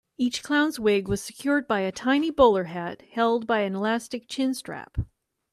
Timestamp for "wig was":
0.79-1.21